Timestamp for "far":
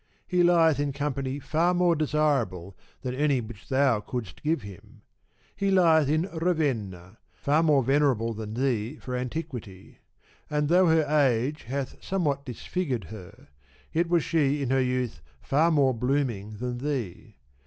1.37-1.75, 7.35-7.61, 15.39-15.69